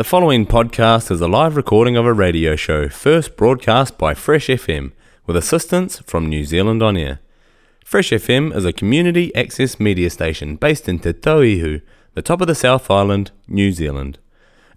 [0.00, 4.46] The following podcast is a live recording of a radio show first broadcast by Fresh
[4.46, 4.92] FM
[5.26, 7.20] with assistance from New Zealand On Air.
[7.84, 11.82] Fresh FM is a community access media station based in Te Tauihu,
[12.14, 14.18] the top of the South Island, New Zealand.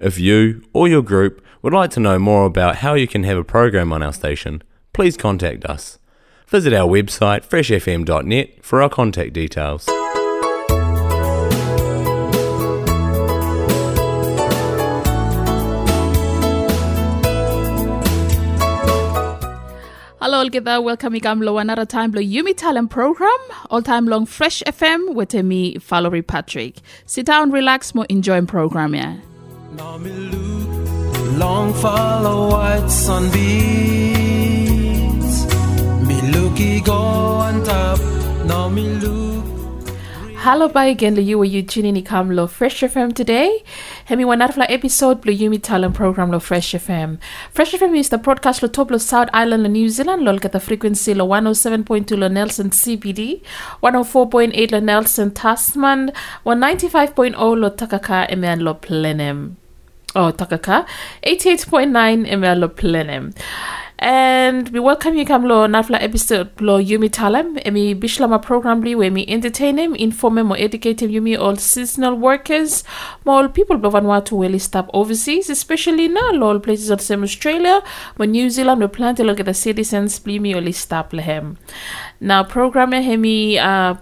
[0.02, 3.38] If you or your group would like to know more about how you can have
[3.38, 4.62] a program on our station,
[4.92, 6.00] please contact us.
[6.48, 9.88] Visit our website freshfm.net for our contact details.
[20.24, 23.38] Hello all together, welcome Igamlo another time Blow Yumi Talem program,
[23.70, 26.78] all time long Fresh FM with me, Valerie Patrick.
[27.06, 29.18] Sit down, relax, more enjoying program yeah.
[31.38, 33.36] Long follow white sunbeams.
[36.08, 38.00] Me looky go on top.
[38.46, 39.23] Now me look.
[40.44, 43.64] Hello bye again you tuning in Kamlo Fresh FM today.
[44.08, 47.18] Hemi wanarfla episode Blue Yumi Talem program lo Fresh FM.
[47.50, 50.52] Fresh FM is the broadcast lo top lo South Island lo New Zealand lo get
[50.52, 53.42] the frequency lo 107.2 lo Nelson CBD,
[53.82, 56.12] 104.8 lo Nelson Tasman,
[56.46, 59.56] 195.0 lo Takaka Emean lo Plenem.
[60.14, 60.86] Oh, Takaka,
[61.24, 63.34] 88.9 Emean lo Plenem.
[64.00, 67.58] And we welcome you kamlo nafla episode lo yumi talem.
[67.64, 71.56] Emi bislama program li we mi entertain him inform him or educate him yumi all
[71.56, 72.84] seasonal workers
[73.24, 77.82] more people blo Vanuatu really stop overseas especially now all places of same Australia
[78.18, 81.58] when New Zealand we plan to look at the citizens bli mi only stop lehem
[82.20, 83.96] now program hemi uh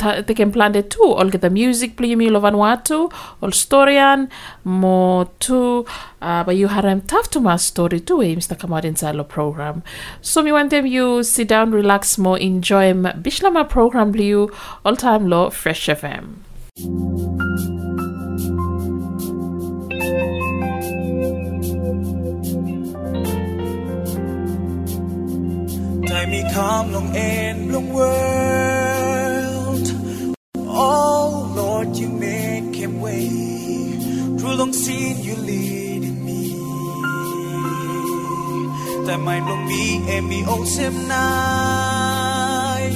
[0.00, 1.14] ta- they can plan too.
[1.40, 3.12] The music play me lo Vanuatu,
[3.42, 4.28] all storian,
[4.64, 5.84] mo too.
[6.22, 8.56] Uh, but you had them tough to my story too, eh, Mr.
[8.58, 9.82] Kamadin Salo program.
[10.20, 14.50] So me want them you sit down, relax more, enjoy my Bislama program blue
[14.84, 16.24] all time low Fresh FM.
[26.10, 28.79] Time me come long and long world.
[34.60, 36.50] Long seen you leading me.
[39.06, 39.84] Time I long me
[40.14, 42.92] and me awesome night.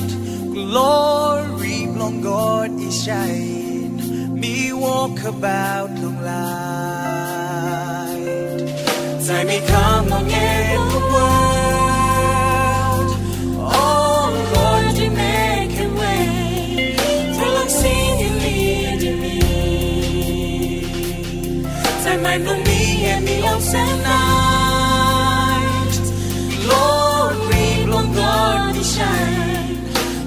[0.52, 4.38] Glory long God is shine.
[4.38, 6.44] Me walk about long light.
[9.26, 11.53] Time me come long and long world.
[22.34, 25.95] Time know me and me awesome night.
[26.65, 29.78] Glory, long God, shine.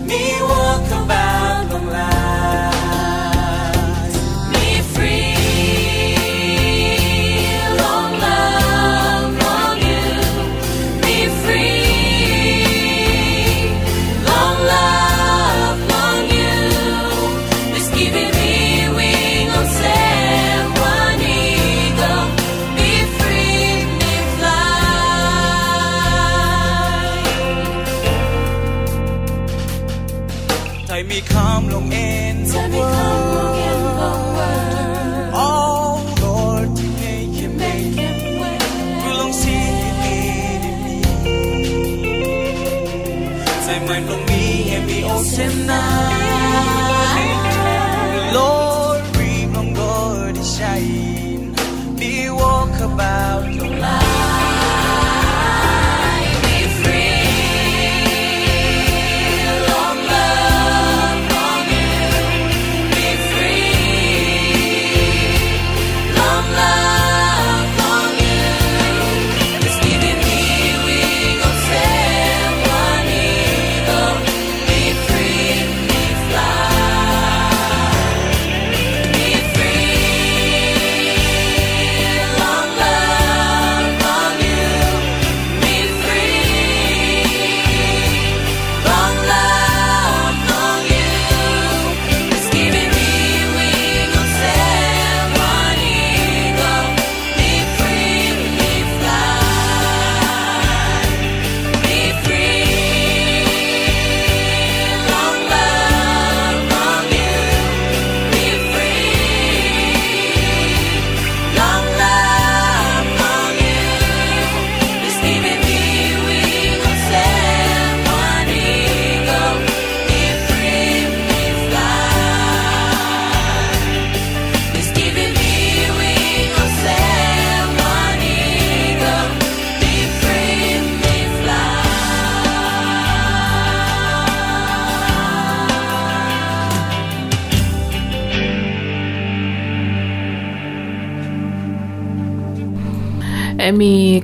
[0.07, 2.66] Me walk about long light.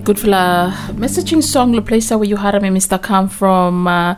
[0.04, 0.28] Good for
[1.00, 3.02] messaging song place where you had me Mr.
[3.02, 4.16] Come from uh,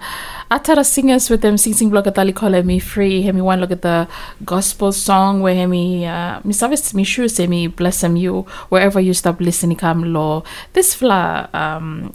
[0.50, 3.22] Atara singers with them sing sing blog at call me free.
[3.22, 4.08] Hemi one look at the
[4.44, 9.14] gospel song where hemi uh Miss Avis me say me bless him you wherever you
[9.14, 10.42] stop listening come law.
[10.74, 12.12] This fla um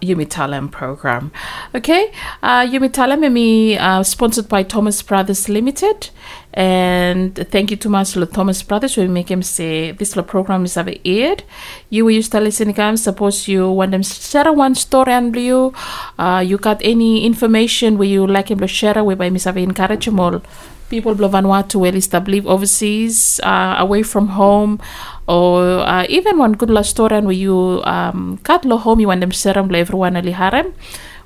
[0.00, 1.30] Yumi Talem program.
[1.74, 2.12] Okay,
[2.42, 6.10] uh, Yumi Talem me uh, sponsored by Thomas Brothers Limited,
[6.54, 10.88] and thank you to to Thomas Brothers we make him say this program is have
[11.04, 11.42] aired.
[11.90, 12.28] You will use
[12.68, 12.96] again.
[12.96, 15.72] Suppose you want them share one story and you,
[16.18, 20.06] uh, you got any information where you like him to share with by Miss encourage
[20.06, 20.42] them all
[20.88, 24.80] people of Vanuatu well established overseas, uh, away from home,
[25.26, 29.32] or uh, even one good story where you um, cut lo home you want them
[29.32, 30.72] serum lo everyone ali harem.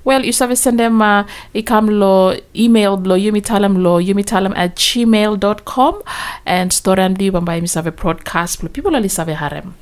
[0.03, 1.25] Well, you service send them uh,
[1.55, 6.03] ikam lo email lo yumitalem lo yumitalem at gmail.com
[6.47, 9.75] and story and live by misave broadcast lo people ali save harem.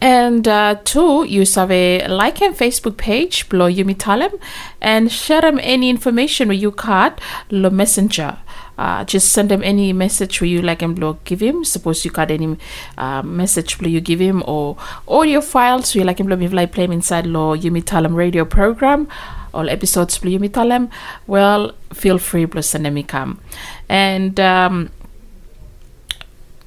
[0.00, 4.38] And uh, two, you have a like and Facebook page, Blow Yumi Talem,
[4.80, 8.38] and share them any information where you cut lo messenger
[8.78, 11.64] uh, just send him any message where you like him to give him.
[11.64, 12.56] Suppose you got any
[12.96, 14.76] uh, message where you give him or
[15.06, 18.44] audio files where you like him to like play him inside law Yumi Talem radio
[18.44, 19.08] program
[19.54, 20.90] all episodes play Yumi Talem.
[21.26, 23.40] Well, feel free to send them come.
[23.88, 24.90] And um,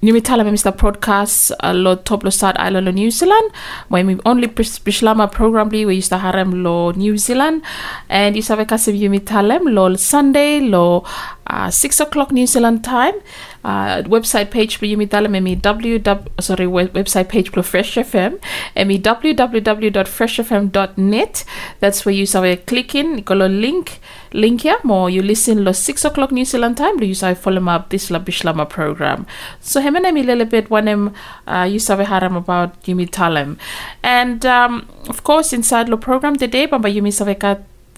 [0.02, 0.74] Nimitala Mr.
[0.74, 3.52] Podcast lo top lo start island lo New Zealand.
[3.90, 7.62] When we only bislama program we used to harem lo New Zealand.
[8.10, 11.04] And you have kasim Yumitalem lo Sunday lo
[11.46, 13.14] uh, 6 o'clock New Zealand time.
[13.64, 18.40] Uh, website page for Yumi Talem emi www sorry website page for Fresh FM
[18.76, 21.46] emi www.freshfm.net
[21.80, 24.00] that's where you saw click in got a link
[24.34, 27.90] link here more you listen lo 6 o'clock New Zealand time you saw follow up
[27.90, 29.26] this la bislama program.
[29.60, 31.14] So him and a little bit when him
[31.48, 33.58] uh, you saw haram about Yumi Talem
[34.02, 37.26] and um, of course inside the program today Bamba Yumi saw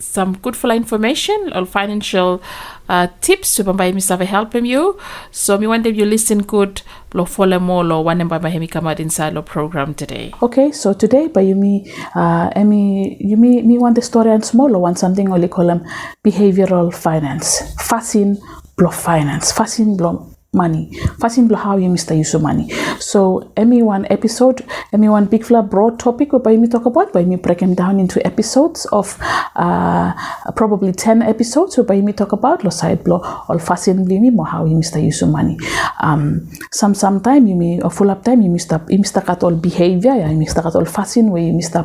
[0.03, 2.41] some good full information or financial
[2.89, 4.99] uh, tips to bamba mi save helping you.
[5.31, 6.81] So me want you listen good
[7.13, 10.33] lo follow more lo one by hemi come out inside lo program today.
[10.41, 14.75] Okay so today by you me uh you me me want the story and small
[14.75, 15.85] or want something only call them
[16.23, 17.61] behavioral finance.
[17.77, 18.37] Fascin
[18.75, 19.51] blow finance.
[19.51, 20.93] Fascin blow money.
[21.19, 22.15] Fasting how you Mr.
[22.15, 22.69] Yusu money.
[22.99, 27.13] So Emmy one episode, Emmy one big flat broad topic We by me talk about,
[27.13, 29.17] by me break them down into episodes of
[29.55, 30.13] uh,
[30.55, 34.05] probably 10 episodes, so by me talk about lo side blow or fasting
[34.35, 35.01] more how you Mr.
[35.01, 35.57] Yusu money.
[35.99, 38.79] Um, some sometime you may or full up time you Mr.
[38.89, 39.25] You Mr.
[39.25, 40.61] cut all behavior, yeah, Mr.
[40.61, 41.83] cut all fasting where you Mr.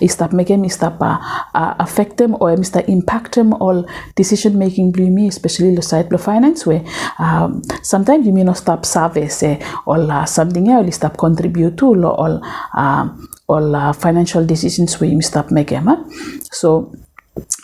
[0.00, 0.96] You stop making Mr.
[1.00, 1.18] Uh,
[1.54, 2.86] uh, affect them or Mr.
[2.88, 6.84] impact them all decision making blue me, especially the side blow finance where
[7.18, 11.76] um, some sometimes you may not stop service eh, or uh, something else stop contribute
[11.76, 12.40] to or
[12.74, 13.08] uh,
[13.48, 15.82] all uh, financial decisions where you stop making.
[15.82, 15.98] Huh?
[16.60, 16.92] So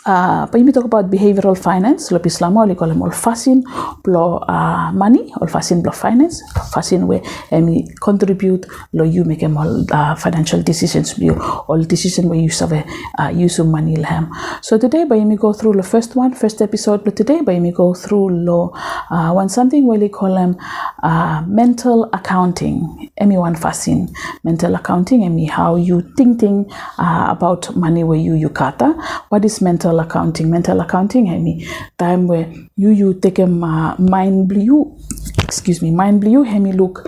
[0.05, 3.63] uh, when we talk about behavioral finance, lo pislamo li kolem ol fasin
[4.03, 6.43] blo uh, money, ol fasin blo finance,
[6.73, 7.19] fasin we
[7.51, 11.33] emi contribute lo you make em all uh, financial decisions you
[11.67, 12.73] all decision where you have
[13.19, 14.29] uh, use of money lhem.
[14.61, 17.71] So today by me go through the first one, first episode but today by me
[17.71, 18.73] go through lo
[19.09, 20.57] uh, one something we call them
[21.03, 23.09] uh, mental accounting.
[23.19, 24.13] Emi one fasin
[24.43, 28.93] mental accounting emi how you thinking uh, about money where you you kata.
[29.29, 30.49] What is mental accounting.
[30.49, 34.97] Mental accounting I mean time where you you take a mind blue
[35.43, 37.07] excuse me mind blue hemi look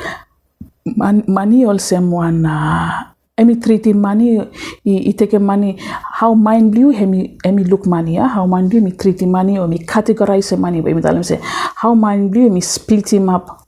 [0.96, 3.04] man, money also one uh,
[3.38, 5.78] emi treating money i, i take money
[6.20, 8.28] how mind blue hemi emi look money yeah?
[8.28, 11.40] how mind blue me treating money or me categorize money but me tell them say
[11.42, 13.67] how mind blue me split him up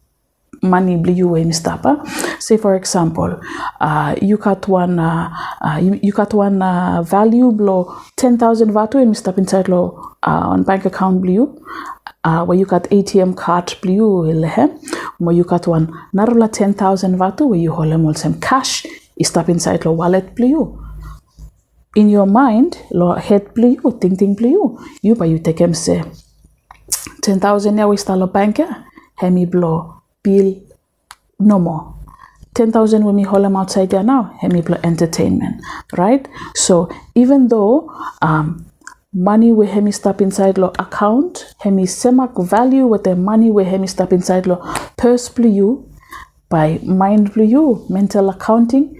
[0.61, 1.91] money blue way mistapa
[2.39, 3.39] say for example
[3.81, 5.29] uh, you got one uh,
[5.61, 9.81] uh, you, you got one uh, value below 10000 vatu and mistap inside lo
[10.27, 11.47] uh, on bank account blue
[12.23, 14.67] uh, where you got ATM card blue lehe
[15.19, 18.85] where you got one narula 10000 vatu where you hold them some cash
[19.23, 20.79] stop inside lo wallet blue.
[21.95, 26.03] In your mind lo head blue think think blue you but you take them say
[27.21, 28.59] 10000 now we start bank
[29.15, 30.61] hemi blow bill
[31.39, 31.95] no more.
[32.55, 35.63] 10,000 when we hold them outside there now, Hemiplo entertainment,
[35.97, 36.27] right?
[36.55, 37.89] So even though
[38.21, 38.69] um,
[39.13, 43.87] money we hemi stop inside lo account, hemi semak value with the money we hemi
[43.87, 44.57] stop inside lo
[44.97, 45.89] purse blue
[46.49, 48.95] by mind blue you mental accounting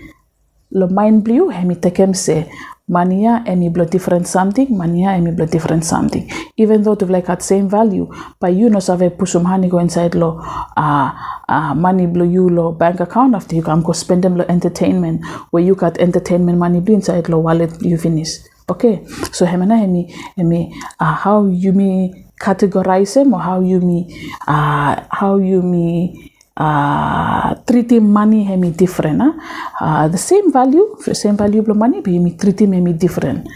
[0.71, 2.49] lo mind blue hemi tekem se
[2.89, 4.67] mania emi blo different something.
[4.77, 6.29] Mania emi blo different something.
[6.57, 10.15] Even though to like at same value but you no save pusum hani go inside
[10.15, 10.41] lo
[10.75, 11.11] uh,
[11.47, 15.23] uh, money blo you lo bank account after you can go spend them lo entertainment
[15.51, 18.39] where you got entertainment money blo inside lo wallet you finish.
[18.69, 19.05] Okay?
[19.31, 25.05] So hemana hemi hemi uh, how you me categorize them or how you me uh,
[25.11, 26.28] how you me
[26.59, 29.21] uh, treating money hemi different.
[29.79, 33.47] Uh, the same value, same value of money, but you treating hemi different.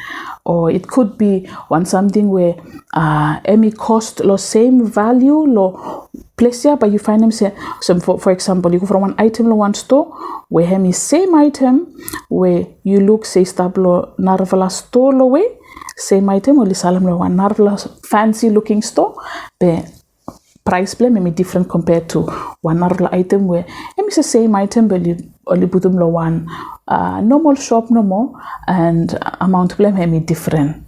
[0.45, 2.55] Or it could be one something where
[2.93, 3.39] uh,
[3.77, 8.31] cost lo same value lo place here, but you find them say, so for, for
[8.31, 10.05] example, you go from one item lo one store
[10.49, 11.95] where hemi same item
[12.29, 15.57] where you look say stablo narvala store lo way
[15.95, 17.37] same item only salam one
[18.03, 19.15] fancy looking store
[19.59, 20.02] but
[20.65, 22.21] price plan may be different compared to
[22.61, 23.65] one other item where
[23.97, 25.01] it's the same item but
[25.47, 26.47] only put them one.
[26.87, 30.83] Uh, normal shop no more and amount plan may be different.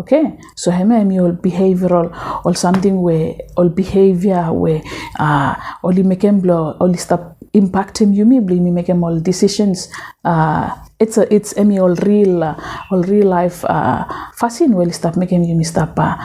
[0.00, 0.38] Okay?
[0.54, 2.12] So heme all behavioral
[2.44, 4.82] or something where all behavior where
[5.18, 9.88] uh only make them blow only stop impacting you me me make them all decisions.
[10.24, 12.54] Uh it's a it's emi all real uh,
[12.90, 14.04] all real life uh
[14.34, 16.16] fashion will stop making you me stop uh,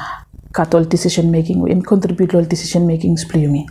[0.53, 3.65] katol decision making we contribute all decision making splumi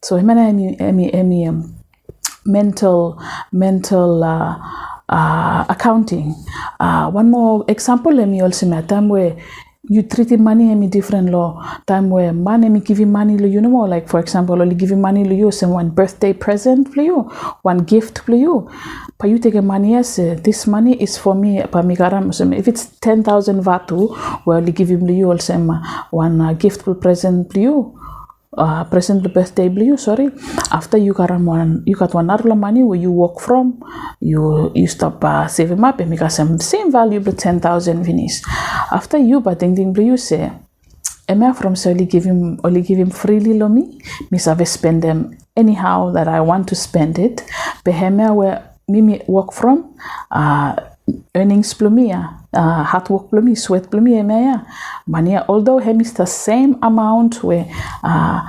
[0.00, 1.74] so himana emi emi emi um,
[2.44, 3.16] mental
[3.52, 4.54] mental uh,
[5.08, 6.34] uh, accounting
[6.80, 9.36] uh, one more example let me also time where
[9.88, 13.68] you treat money emi different law time where money emi give you money you know
[13.68, 13.88] more.
[13.88, 17.22] like for example only give you money you some one birthday present for you
[17.62, 18.70] one gift for you
[19.18, 20.02] but you take a money uh,
[20.44, 25.30] this money is for me pa migaram if it's 10000 vatu well give him you
[25.32, 25.54] also
[26.10, 28.01] one uh, gift present for you
[28.56, 30.30] uh, present the birthday blue sorry.
[30.70, 33.82] After you got one you got one other money where you work from
[34.20, 38.42] you you stop uh, saving up and make some same value but 10000 finish
[38.90, 40.52] after you but ding ding you say
[41.28, 44.64] am I from so only give him only give him freely lo me miss I
[44.64, 47.42] spend them anyhow that I want to spend it.
[47.84, 47.94] But
[48.34, 49.96] where mimi work from
[50.30, 50.76] uh,
[51.34, 54.60] earnings plumia, uh, hard work plumi, sweat plumia maya.
[55.06, 57.66] mania although him is the same amount where
[58.02, 58.42] uh,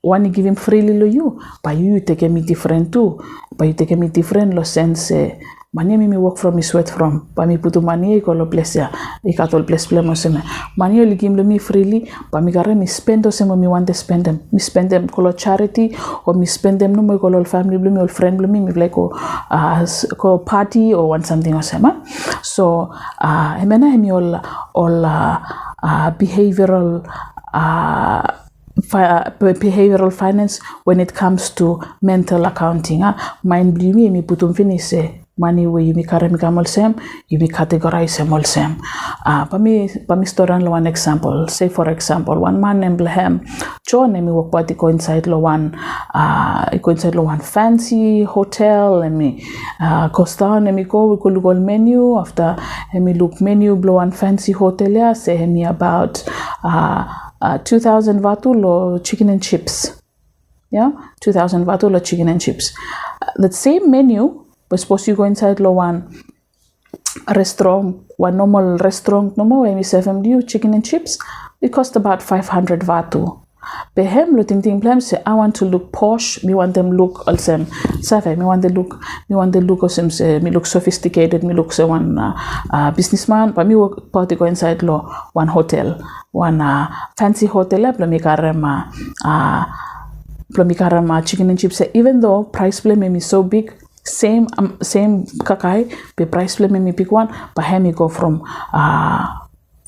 [0.00, 3.20] one give him freely lo you, but you take me different too.
[3.56, 5.10] But you take me different lo sense
[5.74, 7.28] mania mimi work from mi sweat from.
[7.36, 8.90] Pa mi putu mania i kolo plesia
[9.24, 10.42] i katol bless plemo seme.
[10.76, 14.52] Mania li gimlo mi freely pa mi gare mi spendo semo mi wante spendem spend
[14.52, 15.94] mi spendem kolo charity
[16.26, 19.12] o mi spendem no mo kolo family blumi ol friend blumi mi like ko
[19.50, 19.84] uh,
[20.16, 22.02] ko party or want something o sema
[22.42, 22.88] so
[23.20, 24.40] uh, emena hemi ol
[24.74, 25.36] ol uh,
[25.82, 27.04] uh, behavioral
[27.52, 28.24] uh,
[29.40, 33.02] behavioral finance when it comes to mental accounting.
[33.42, 36.94] Mind blumi mi putum finise money where you make karam sem,
[37.28, 38.10] you make categorize
[38.46, 38.80] same.
[39.24, 41.48] Uh, pami pami storan lo one example.
[41.48, 43.44] Say for example, one man named Blehem,
[43.86, 45.74] John nemi work party go inside lo one
[46.14, 49.42] uh go inside lo one fancy hotel me
[49.80, 52.56] uh costa nemi go we go menu after
[52.94, 56.22] me look menu blow one fancy hotel yeah say me about
[56.64, 60.02] uh, uh 2000 vatu lo chicken and chips
[60.70, 60.90] yeah
[61.20, 62.74] 2000 vatu lo chicken and chips
[63.22, 66.24] uh, the same menu but suppose you go inside lo one
[67.34, 71.18] restaurant, one normal restaurant, normal when we serve them you chicken and chips,
[71.60, 73.40] it cost about 500 vatu.
[73.94, 77.26] Behem lo ting ting plan say I want to look posh, me want them look
[77.26, 77.66] also
[78.00, 81.52] save, me want the look, me want the look also say me look sophisticated, me
[81.54, 82.38] look so one uh,
[82.70, 85.00] uh, businessman, but me work party go inside lo
[85.32, 88.64] one hotel, one uh, fancy hotel, lo me karem
[89.24, 89.64] uh,
[90.56, 91.82] lo chicken and chips.
[91.92, 93.74] Even though price play me so big,
[94.08, 99.37] same um, same kakai be price play me pick one but me go from uh,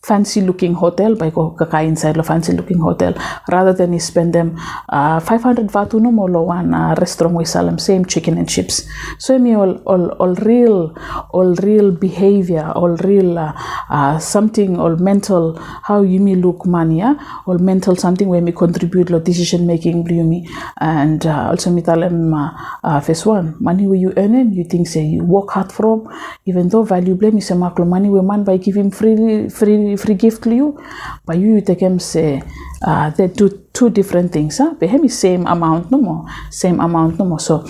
[0.03, 3.15] fancy looking hotel by go kakai inside the fancy looking hotel.
[3.49, 4.57] Rather than you spend them
[4.89, 8.89] uh, 500 vatu no more one uh, restaurant we sell them same chicken and chips.
[9.19, 10.97] So me all, all, all real
[11.31, 13.53] all real behavior all real uh,
[13.91, 17.15] uh, something all mental how you me look money yeah?
[17.47, 20.49] all mental something where me contribute to decision making blue me
[20.81, 22.51] and uh, also me tell them uh,
[22.85, 26.09] uh, first one money where you earn it you think say you work hard from
[26.47, 30.55] even though valuable me say money where man by giving freely free free gift to
[30.55, 30.79] you
[31.27, 32.43] but you take them say
[32.83, 34.75] uh, they do two different things huh?
[34.87, 37.41] have the same amount no more same amount no more.
[37.41, 37.65] So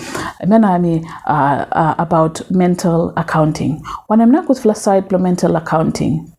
[0.65, 3.83] I mean uh, uh, about mental accounting.
[4.07, 6.31] When I'm not good for side mental accounting?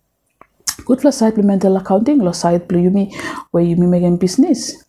[0.85, 3.15] Good for side mental accounting lo side you me
[3.51, 4.85] where you me making business.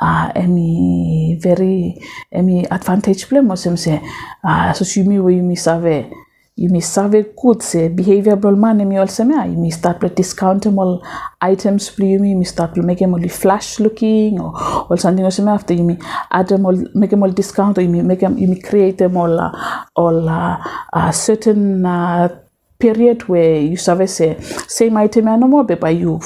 [0.00, 2.00] Uh, any very
[2.30, 4.00] any advantage play mo sem say
[4.44, 6.06] uh, so you me where you me save
[6.58, 9.46] You may survey goods, behavioral money may also may.
[9.46, 11.06] You may start to discount all
[11.40, 12.24] items for you.
[12.24, 14.50] You may start to make them all flash looking or,
[14.90, 15.74] or something else may after.
[15.74, 15.98] You may
[16.32, 18.98] add them all, make them all discount or you may make them, you may create
[18.98, 20.58] them all, uh, all uh,
[20.92, 22.28] uh, certain uh,
[22.80, 24.34] period where you service the
[24.66, 26.20] same item and no more, but you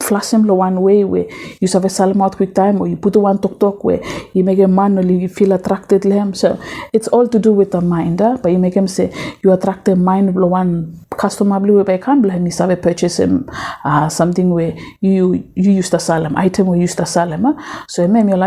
[0.00, 1.26] flash him one way where
[1.60, 4.00] you serve a salam out quick time or you put the one talk tok where
[4.32, 6.34] you make a man or you feel attracted to him.
[6.34, 6.58] So
[6.92, 9.12] it's all to do with the mind, but you make him say
[9.42, 13.48] you attract the mind blow one can blame me serve purchase him
[13.84, 17.44] uh, something where you you use the salam item or use the salam.
[17.44, 17.54] Uh.
[17.88, 18.38] So may your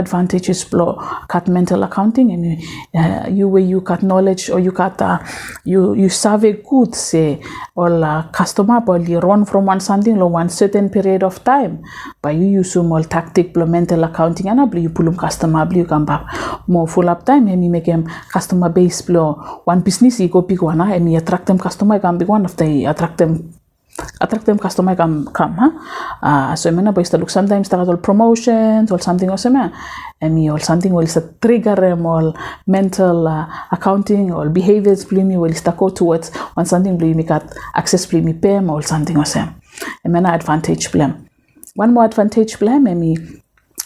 [0.49, 0.95] is blow
[1.27, 2.63] cut mental accounting and
[2.95, 5.19] uh, you where you cut knowledge or you cut uh,
[5.65, 7.41] you you serve a good say
[7.75, 11.83] or uh, customer but you run from one something or one certain period of time
[12.21, 15.85] But you use small tactic blo mental accounting and blo you pull um customer you
[15.85, 16.25] come back
[16.67, 20.41] more full up time and you make them customer base blo one business you go
[20.41, 23.33] pick one and you attract them customer come big one of the attract them
[24.21, 25.71] attract them customer come come huh?
[26.21, 29.71] uh, so mena boy look sometimes there are promotions or something or something
[30.21, 31.07] and me or something will
[31.41, 32.33] trigger them or
[32.67, 37.43] mental uh, accounting or behaviors me will start go towards when something me got
[37.75, 39.25] access me pay or something or
[40.03, 41.13] and mena advantage blame
[41.75, 42.87] one more advantage blame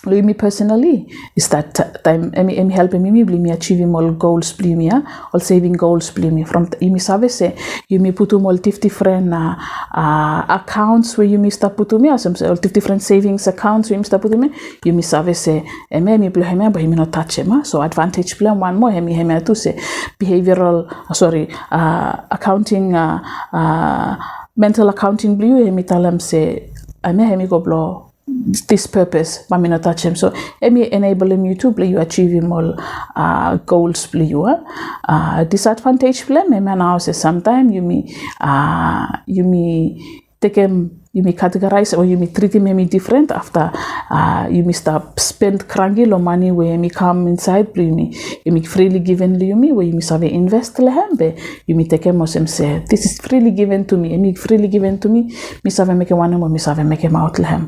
[0.05, 1.07] me me personally.
[1.35, 6.15] Is that time emi emi help me me achieving all goals me all saving goals
[6.17, 7.41] me from imi service
[7.89, 9.55] you me put all different uh,
[9.93, 14.03] uh, accounts where you me start put me some all different savings accounts where you
[14.03, 14.49] start put me.
[14.83, 18.59] You me service emi emi bli hema but imi not touch ma so advantage plan
[18.59, 19.73] one more emi hema to say
[20.19, 23.19] behavioral uh, sorry uh, accounting uh,
[23.53, 24.15] uh,
[24.55, 26.71] mental accounting blue emi talam say
[27.03, 31.55] ame hemi go blow this purpose me not touch him so emi enable him you
[31.55, 32.75] to play you achieve him all
[33.15, 39.43] uh, goals play you uh, disadvantage play me now say sometime you me uh, you
[39.43, 43.71] me take him you may categorize or you may treat him maybe different after
[44.11, 48.11] uh, you may start spend crangy lo money where you may come inside may
[48.45, 51.29] you may freely given to me where you may save invest lehem be
[51.67, 54.67] you may take him and say this is freely given to me you may freely
[54.67, 55.21] given to me
[55.63, 57.63] me save make one mo me save make him out lehem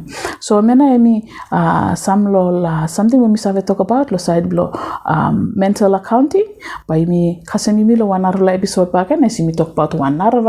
[0.48, 1.16] so mena emi
[1.58, 4.68] uh, some lo uh, something we me save talk about lo side blow
[5.14, 6.50] um, mental accounting
[6.92, 10.44] by me kasemi mi lo one hour episode pa kan me talk about one hour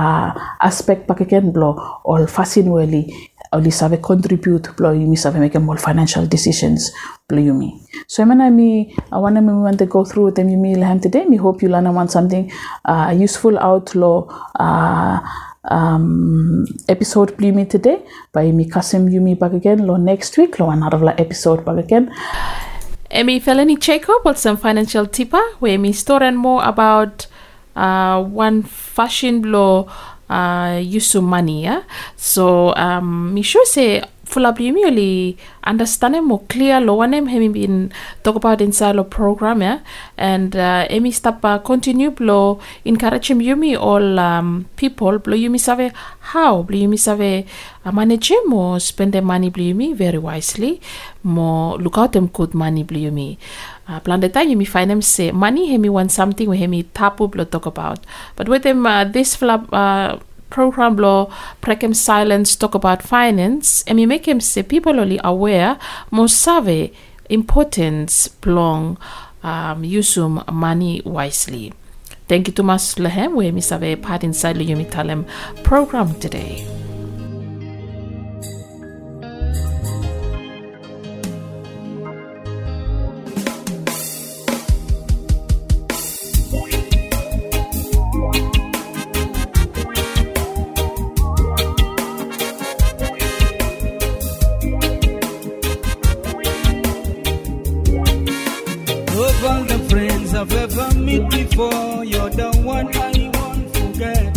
[0.00, 0.28] uh,
[0.70, 6.26] aspect pa ken blow or fascinatingly only save contribute plo yumi save make more financial
[6.26, 6.92] decisions
[7.28, 11.00] plo yumi so I me I want to want to go through them yumi laham
[11.00, 12.50] today me hope you learn and want something
[12.84, 15.20] uh, useful out lo uh,
[15.64, 18.02] um, episode me today.
[18.32, 22.10] By me kasim yumi back again lo next week lo another episode back again.
[23.10, 25.42] Emi Felani Jacob with some financial tipper?
[25.58, 27.26] Where me store and more about
[27.76, 29.88] uh, one fashion blow
[30.82, 31.82] use money yeah
[32.16, 37.92] so um sure say full you really understand more clear lo him him been
[38.24, 39.80] talk about inside the program yeah?
[40.16, 45.92] And uh, emi stop uh, continue blow encourage me all um, people blow me save
[46.32, 46.62] how?
[46.62, 47.46] Blow me save
[47.84, 50.80] uh, manage more spend the money blow me very wisely
[51.22, 53.38] more look out them good money blow me
[53.88, 57.28] uh, plan the time you find them say money hemi want something we hemi tapu
[57.28, 57.98] blow talk about.
[58.36, 60.18] But with them uh, this flap uh,
[60.50, 65.78] program law prekem silence talk about finance and we make him say people only aware
[66.10, 66.92] more savvy
[67.30, 68.98] importance belong
[69.42, 70.16] um, use
[70.52, 71.72] money wisely.
[72.28, 75.26] Thank you to mas lehem we mi save part inside the yumi talem
[75.64, 76.64] program today
[100.42, 102.04] I've ever met before.
[102.04, 104.36] You're the one I won't forget.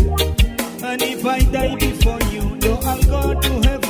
[0.83, 3.84] And if I die before you, know I'll go to heaven.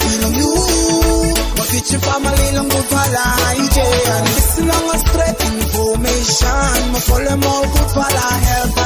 [0.00, 0.52] from you.
[1.56, 4.14] my future family long good for life, yeah.
[4.16, 6.80] And this long a straight information.
[6.92, 8.80] My follow more good for the health.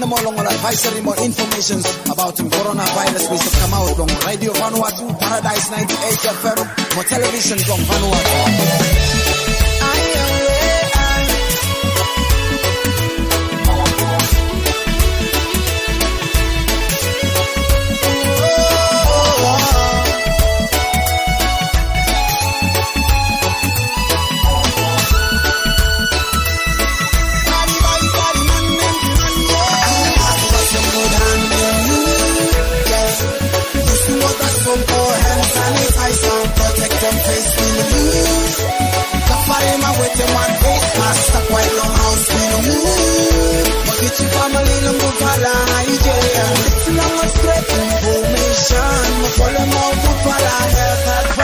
[0.00, 2.48] Send them all advisory, more information about him.
[2.48, 5.96] Coronavirus, we to come out from Radio Vanuatu, Paradise 98
[6.40, 9.29] FM, more television from Vanuatu.
[48.72, 51.39] Ma follow more move ala health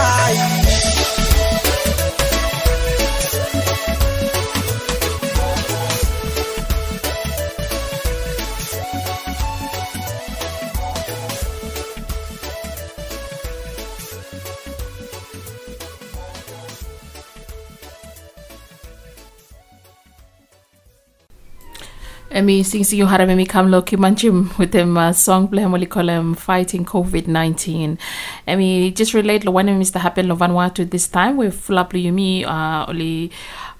[22.30, 26.84] Emi sing you harame mi kamlo kimanchim with them uh, song play mo likolem fighting
[26.84, 27.98] COVID nineteen.
[28.46, 30.00] Emi just relate lo Mr.
[30.00, 33.30] Happen lo Vanuatu this time with flapli yumi uh oli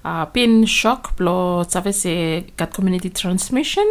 [0.07, 3.87] uh, been shock blo save got community transmission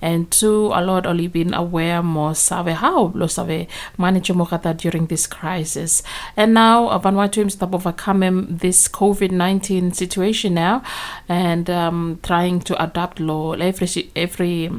[0.00, 3.66] and to a lot only been aware more save how blo save
[3.98, 6.02] manage mo kata during this crisis
[6.36, 10.82] and now uh, Vanuatu is overcome this COVID nineteen situation now
[11.28, 14.70] and um, trying to adapt law every every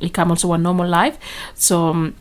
[0.00, 1.18] become also a normal life
[1.54, 2.14] so um,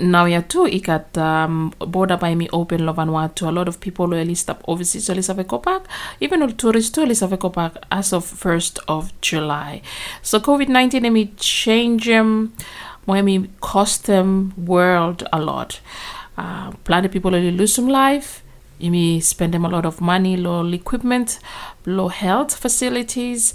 [0.00, 4.06] now yeah too got um, border by me open and Vanuatu a lot of people
[4.06, 5.82] will list up overseas list go back.
[6.20, 9.82] Even all tourists too list go back as of 1st of July.
[10.22, 12.52] So COVID-19 let me change them
[13.06, 15.80] um, me cost them world a lot.
[16.36, 18.42] Uh, plenty people will lose some life.
[18.80, 21.38] May spend them a lot of money low equipment
[21.84, 23.54] low health facilities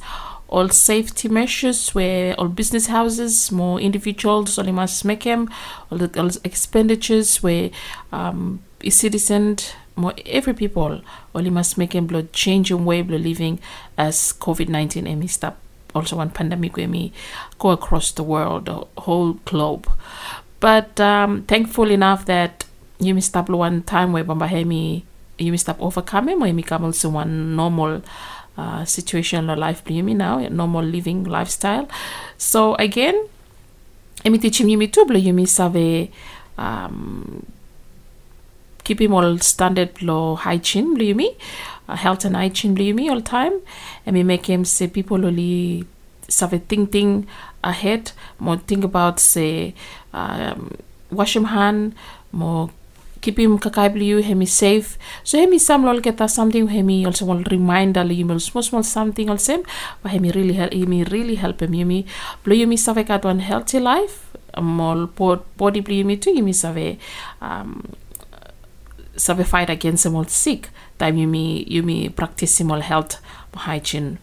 [0.55, 5.49] all safety measures where all business houses, more individuals, only must make them,
[5.91, 7.69] all the all expenditures where
[8.13, 9.57] um, a citizen,
[9.97, 11.01] more every people,
[11.35, 13.59] only must make them blood changing way of living
[13.97, 15.57] as COVID 19 and stop
[15.93, 17.11] also one pandemic where me
[17.59, 19.91] go across the world, the whole globe.
[20.61, 22.63] But um, thankful enough that
[22.97, 25.05] you missed up one time where Bamba Hemi
[25.37, 28.01] you missed up overcoming, where me come also one normal
[28.57, 30.39] uh, situation or life you now?
[30.47, 31.87] Normal living lifestyle.
[32.37, 33.27] So again
[34.23, 36.11] emi teaching you tu blo yumi save
[36.57, 37.45] um,
[38.83, 41.35] keep him all standard lo hygiene blo yumi
[41.87, 43.61] uh, health and hygiene blo yumi all time.
[44.05, 45.85] And we make him say people only
[46.27, 47.27] save think think
[47.63, 48.11] ahead.
[48.39, 49.73] More think about say
[50.13, 50.77] um,
[51.11, 51.95] wash him hand
[52.31, 52.69] more
[53.25, 54.89] keep him kakaibliu hemi safe
[55.23, 59.29] so hemi sam lol keta something hemi also will remind ali you small small something
[59.29, 59.63] also.
[60.01, 62.05] But hemi really help hemi really help him yumi
[62.43, 64.17] blue yumi save kat one healthy life.
[64.61, 65.07] Mol
[65.57, 66.97] body blue yumi too yumi save
[67.41, 67.71] um
[69.17, 73.19] save fight against old sick time yumi yumi practice small health
[73.55, 74.17] hygiene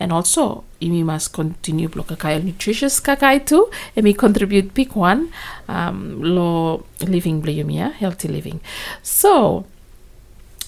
[0.00, 3.70] and also yumi must continue block kakai nutritious kakai too.
[3.96, 5.32] And me contribute pick one
[5.68, 8.60] um low living yumi yeah healthy living.
[9.02, 9.64] So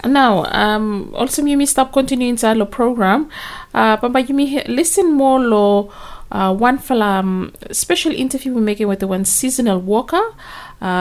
[0.04, 3.30] now um also yumi stop continuing the program.
[3.72, 5.90] Uh but yumi listen more low
[6.34, 10.34] uh, one for um, special interview we're making with the one seasonal worker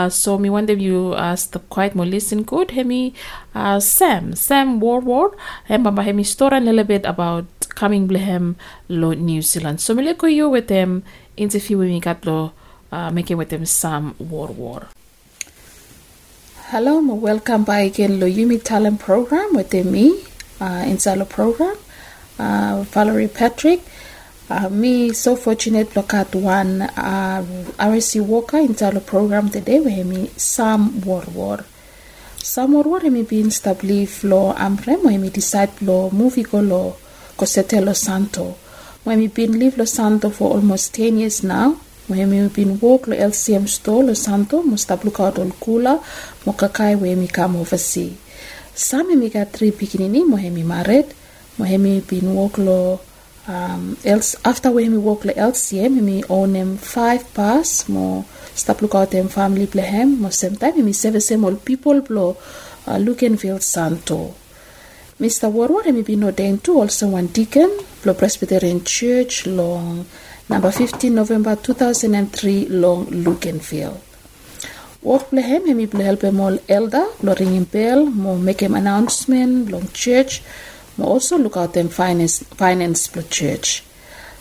[0.10, 2.72] so me one day you asked quite more listen good.
[2.72, 3.14] Hemi
[3.54, 5.36] uh, Sam Sam Warward.
[5.68, 8.56] And bamba hemi story a little bit about coming blehem
[8.88, 9.82] lo New Zealand.
[9.82, 11.04] So me leko you with them
[11.36, 12.54] interview we got lo
[12.94, 14.88] uh, making with them Sam Warward.
[16.72, 20.24] Hello, welcome back again to Yumi Talem Program with me,
[20.60, 21.76] uh, the program,
[22.40, 23.82] uh, Valerie Patrick.
[24.54, 27.42] Uh, me so fortunate look at one uh,
[27.80, 31.66] RSE worker inside the program today where me Sam Warwar.
[32.38, 36.96] Sam Warwar me being stabli flo amre mo me decide lo movie go lo
[37.36, 38.56] ko sete lo santo.
[39.04, 41.76] When me been live lo santo for almost 10 years now.
[42.08, 45.98] When me been work lo LCM store lo santo mo stablu ka ol kula
[46.46, 48.14] mo kakai where me come oversee.
[48.76, 51.10] Sam me got three pikinini mo me married.
[51.58, 53.00] Mo me been work lo
[53.48, 58.26] um, else after we me work le LCM me own them five pass mo
[58.56, 62.38] stop look out them family plehem mo same time me save same all people blo
[62.88, 64.36] uh, Luganville Santo.
[65.20, 65.52] Mr.
[65.52, 67.72] Warwar me been ordained to also one deacon
[68.06, 70.06] lo Presbyterian Church long
[70.50, 73.98] number 15 November 2003 Long look and Luganville.
[75.04, 79.70] Work Blehem, hemi ble help him all elder, lo ringing bell, mo make him announcement,
[79.70, 80.42] long church,
[80.98, 83.84] mo also look at them finance, finance blo church.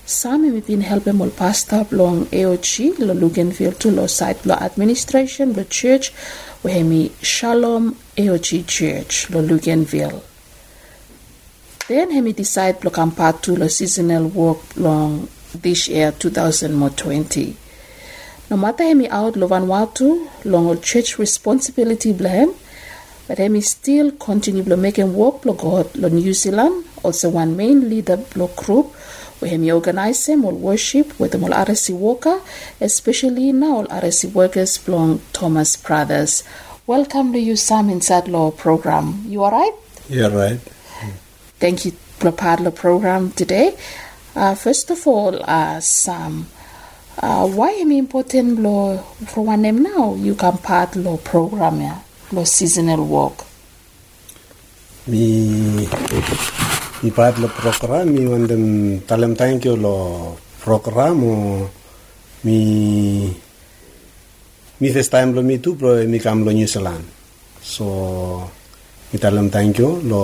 [0.05, 4.55] Some hemi been help him all pastor long AOG, lo Luganville to lo site lo
[4.55, 6.11] administration, lo church,
[6.63, 10.23] where hemi Shalom AOG church, lo Luganville.
[11.89, 17.57] Then hemi decide come part to lo seasonal work long this year 2020.
[18.51, 22.55] No matter hemi out lo Vanuatu, long old church responsibility blame,
[23.33, 27.89] but hemi still continue blo making work blo God lo New Zealand, also one main
[27.89, 28.93] leader blo group,
[29.41, 32.43] where hemi organize them all worship with all RSE worker,
[32.79, 36.45] especially now all RSE workers belong Thomas Brothers.
[36.87, 39.25] Welcome to you, Sam, inside law program.
[39.27, 39.73] You alright?
[40.11, 40.61] Yeah, right.
[41.59, 43.79] Thank you for part of the program today.
[44.37, 46.49] Uh, first of all, uh, Sam,
[47.17, 48.59] uh, why am important
[49.27, 50.17] for one name now?
[50.17, 51.95] You can part lo program ya,
[52.33, 53.45] lo seasonal work.
[55.07, 55.85] Mi
[57.03, 58.65] mi part lo program mi wandem
[59.05, 59.95] talem thank you lo
[60.63, 61.19] program
[62.47, 62.59] mi
[64.79, 67.05] mi first time lo mi tu pro mi kam lo New Zealand.
[67.61, 67.87] So
[69.11, 70.23] mi talem thank you lo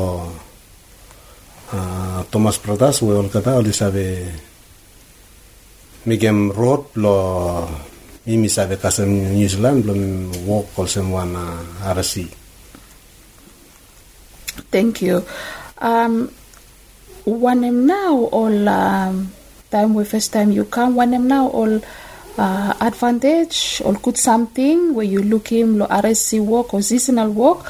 [1.75, 4.05] uh, Thomas Protas we ol kata oli sabe
[6.09, 7.17] mi kem road lo
[8.29, 9.85] New Zealand.
[14.71, 15.25] Thank you.
[15.79, 16.31] Um,
[17.27, 19.33] name now all um,
[19.71, 21.81] time we first time you come name now all
[22.37, 27.65] uh, advantage or good something where you look him lo RSE work or seasonal work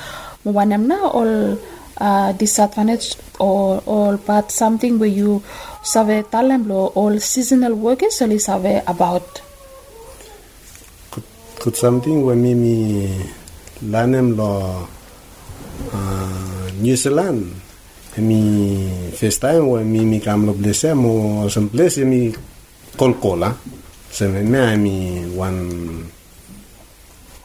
[0.44, 1.59] name now all
[1.99, 5.42] uh, disadvantage or all but something where you
[5.83, 9.42] save talent lo all seasonal workers only save about
[11.59, 12.75] Kut something we mi mi
[13.90, 14.87] lanem lo
[15.90, 17.51] uh, New Zealand
[18.18, 22.31] mi first time we mi mi kam lo blese mo sem blese mi
[22.97, 23.51] kol kola
[24.11, 24.94] se me me mi
[25.35, 25.61] one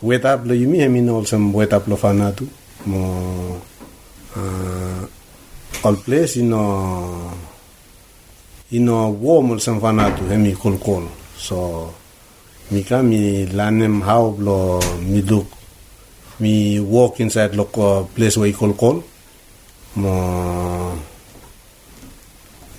[0.01, 2.45] wet up lo yumi mi no sem wet up lo fanatu
[2.85, 3.01] mo
[4.37, 5.01] uh,
[5.85, 6.61] all place ino
[8.71, 11.05] ino warm sem fanatu hemi kol kol
[11.37, 11.89] so
[12.71, 15.47] mi ka mi lanem how lo mi look
[16.39, 18.97] mi walk inside lo ko place where kol call
[19.95, 20.13] mo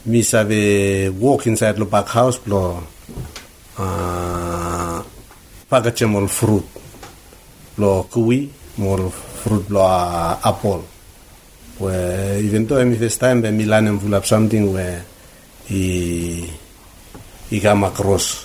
[0.06, 2.82] mi sabe walk inside lo back house lo
[3.78, 5.02] uh,
[5.68, 6.64] pagachem fruit.
[7.78, 10.84] Lo kiwi mol fruit lo uh, apple.
[11.78, 13.64] Where even though mi first time be mi
[13.98, 15.02] full up something where
[15.70, 16.48] i
[17.50, 18.43] i come across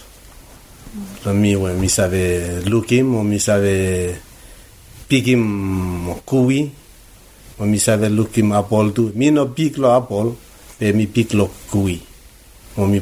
[12.77, 12.95] or or no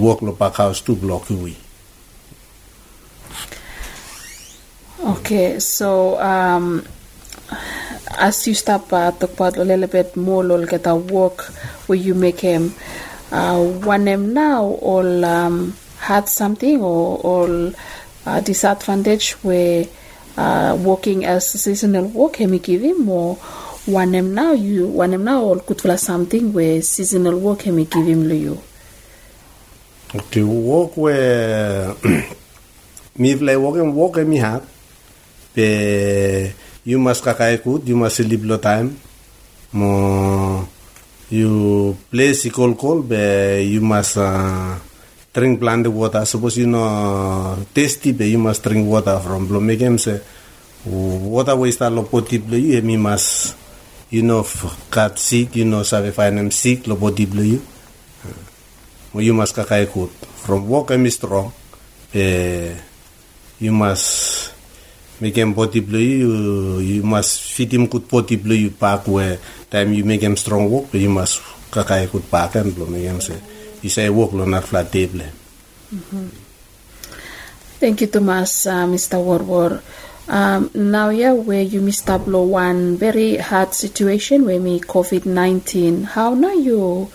[0.00, 1.22] lo lo lo house lo
[5.06, 6.82] Okay, so um,
[8.18, 11.44] as you start uh, talk about a little bit more, lol, get a work
[11.86, 12.74] where you make him
[13.30, 15.76] uh, one name now all um,
[16.06, 17.72] had something or all
[18.26, 19.84] uh, disadvantage where
[20.36, 23.34] uh, working as seasonal work him or
[23.86, 28.06] one name now you one name now good for something where seasonal work him give
[28.06, 28.22] him
[30.30, 31.94] to walk where
[33.18, 34.62] mi vlei walk and walk mi hat
[35.54, 36.52] be
[36.84, 38.94] you must kakai kut you must live lo time
[39.72, 40.68] mo
[41.30, 44.78] you place kol kol be you must uh,
[45.36, 46.24] drink plant water.
[46.24, 50.20] Suppose you know tasty but you must drink water from blo make him say
[50.88, 53.52] water waste lo poti blo you mi must
[54.08, 54.40] you know
[54.88, 57.60] cut sick you know sabe find him sick lo poti blo you
[59.20, 60.08] you must kakai kut
[60.40, 61.52] from walk em strong
[62.16, 62.72] eh,
[63.60, 64.52] you must
[65.20, 66.32] make him body blue you
[66.80, 69.38] you must feed him good body blue you pack where
[69.70, 71.40] time you make him strong walk you must
[71.72, 73.36] kakai good pack and blow make him say
[74.32, 75.24] lo not flat table
[77.78, 79.20] Thank you, Thomas, uh, Mr.
[79.22, 79.82] Warwar.
[80.28, 86.02] Um, now, yeah, where you up lo one very hard situation where me COVID nineteen.
[86.02, 87.10] How now you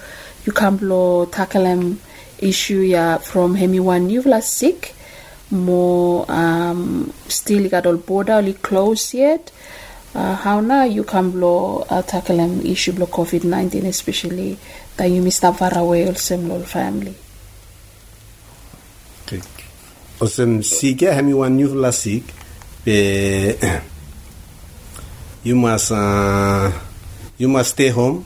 [0.46, 2.00] you can blow tackle them
[2.40, 4.96] issue yeah from hemi one you sick
[5.52, 9.52] more um still got all border only closed yet.
[10.14, 14.58] Uh, how now you can blow uh, tackle them issue blow COVID nineteen especially
[14.98, 16.16] that you missed up far away in
[16.66, 17.16] family.
[20.22, 22.22] Osem sick ya hemi wan you la sick
[22.86, 23.58] be
[25.44, 26.70] you must uh,
[27.42, 28.24] you must stay home.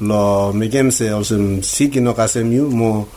[0.00, 3.08] Lo megem se osem sick no kasem you mo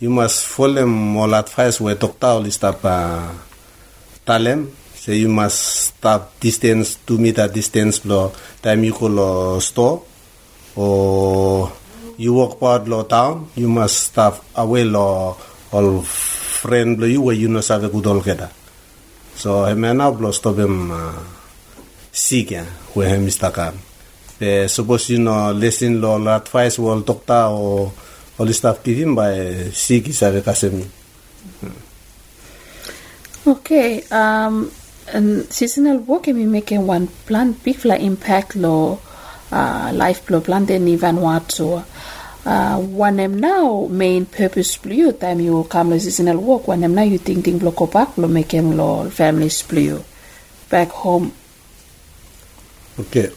[0.00, 0.82] you must follow
[1.22, 3.30] all advice we doctor oli stop uh,
[4.26, 4.66] talem
[4.96, 8.32] so you must stop distance two meter distance lo
[8.62, 10.02] time you lo store.
[10.74, 11.70] Or
[12.20, 15.32] you walk part lo town you must stop away lo
[15.72, 15.90] all
[16.60, 18.52] friend lo you where you know save good keda
[19.32, 19.64] so
[20.18, 21.16] blo stop him uh,
[22.12, 23.72] sick ya we hem istakan
[24.36, 27.88] pe suppose you know listen la advice wal doctor or
[28.36, 29.32] all stuff give him by
[29.72, 30.84] sick save kasemi
[33.46, 34.70] Okay, um,
[35.08, 38.96] and seasonal work can be making one plan big fly impact uh,
[39.50, 41.82] life blow plan den even Vanuatu.
[42.42, 42.78] Uh,
[43.28, 47.86] now main purpose blue time you come seasonal work now you think think lo go
[47.86, 50.02] back lo make him lo families blue
[50.70, 51.32] back home.
[52.98, 53.30] Okay.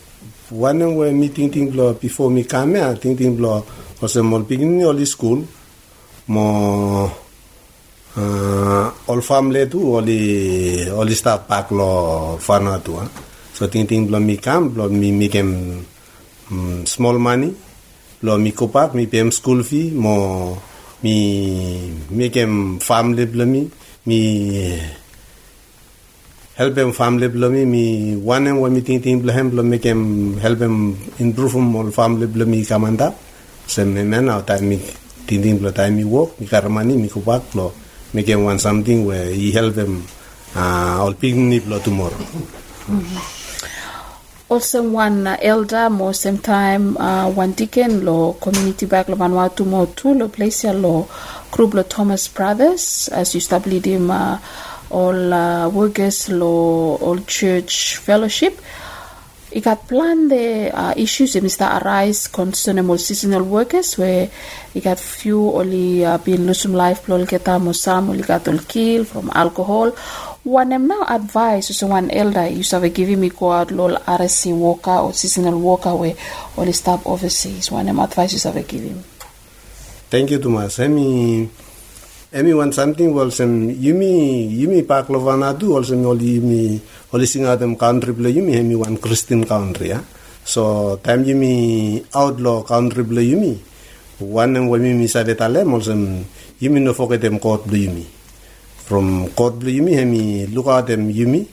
[0.49, 3.65] One we meeting ting blo before me come here, ting ting blo
[3.99, 5.41] was a mol beginning oli school
[6.27, 7.09] mo
[8.15, 13.07] uh, all family tu oli oli staff back lo fana tu ah.
[13.53, 15.81] So ting ting blo mi come blo mi mi kem
[16.85, 17.51] small money
[18.21, 20.13] blo mi ko back mi pem school fee mo
[21.03, 21.15] mi
[22.17, 23.61] mi kem family blo mi
[24.07, 24.19] mi
[26.59, 27.83] help them family blo mi mi
[28.15, 30.75] one and one meeting ting blo hem blo make them help them
[31.19, 33.07] improve them all family blo mi kamanda
[33.67, 34.77] se me men out time mi
[35.27, 37.71] ting ting blo time mi work mi karmani mi ko back blo
[38.13, 39.93] make them want something where he help them
[40.55, 42.21] uh, all picnic blo tomorrow
[44.53, 49.89] Also one elder mo same time uh, one deacon lo community back lo Vanuatu mo
[49.97, 51.09] tu lo place lo
[51.49, 54.37] group lo Thomas Brothers as you established him uh,
[54.91, 58.61] all uh, workers lo all church fellowship.
[59.49, 61.65] He got plan the uh, issues that Mr.
[61.81, 64.29] arise concerning more seasonal workers where
[64.71, 69.03] he got few only uh, been losing life lol keta some only got all kill
[69.03, 69.93] from alcohol.
[70.43, 74.51] One am now advice so one elder you have giving me go out lol RSE
[74.51, 76.19] worker or seasonal worker where
[76.57, 77.71] only stop overseas.
[77.71, 79.01] One am advice you have giving.
[80.11, 80.79] Thank you, Thomas.
[80.79, 81.47] Emi,
[82.33, 86.81] emi want something well sem yumi yumi pak lo vana du also mi oli yumi
[87.13, 90.01] oli singa dem country blo yumi emi one Christian country ya.
[90.43, 93.55] So time yumi outlaw country blo yumi
[94.19, 98.22] one and wami mi sabe talem also yumi no forget them court blo yumi.
[98.85, 99.95] From court blo yumi.
[99.95, 101.47] Emi look out them yumi.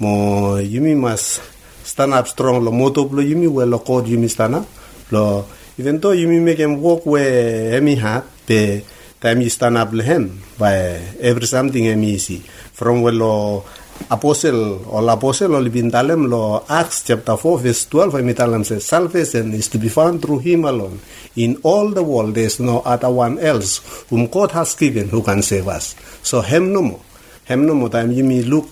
[0.00, 1.40] Mo yumi must
[1.84, 2.64] stand up strong.
[2.64, 4.66] Lo moto blo yumi well lo yumi stand up.
[5.10, 5.46] Lo
[5.80, 8.84] even though you may make him walk where hemi hat the
[9.16, 12.44] time you stand up him by every something him easy
[12.76, 13.64] from well lo
[14.08, 19.52] apostle or apostle or bintalem lo acts chapter 4 verse 12 hemi talem says salvation
[19.52, 20.98] is to be found through him alone.
[21.36, 25.22] In all the world there is no other one else whom god has given who
[25.22, 25.94] can save us.
[26.22, 27.00] So hem no more.
[27.44, 27.90] Hem no more.
[27.90, 28.68] Time you may look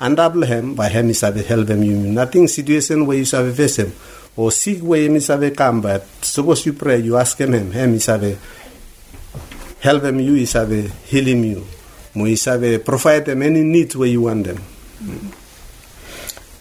[0.00, 3.56] and double him by him is have help him you nothing situation where you have
[3.56, 3.92] face him
[4.36, 7.70] or seek way him is have come but suppose you pray you ask him him
[7.70, 8.24] him is have
[9.80, 11.64] help him you is have heal him you
[12.14, 14.60] mo is have provide them any needs where you want them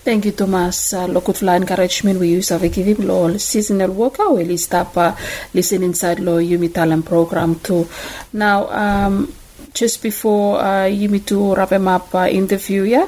[0.03, 0.91] Thank you, Thomas.
[0.91, 5.15] Uh, Lokut Fly encouragement we use of giving law seasonal worker will is stop uh,
[5.53, 7.87] listen inside law Yumi Talem program too.
[8.33, 9.31] Now, um,
[9.73, 13.07] just before uh, Yumi to wrap him up uh, interview, yeah,